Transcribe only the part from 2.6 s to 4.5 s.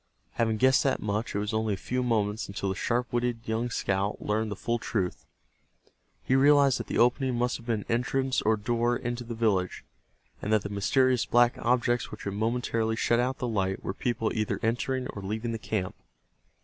the sharp witted young scout learned